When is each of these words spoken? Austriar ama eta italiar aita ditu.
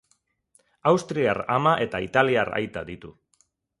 Austriar 0.91 1.41
ama 1.57 1.73
eta 1.87 2.01
italiar 2.07 2.51
aita 2.61 2.85
ditu. 2.93 3.13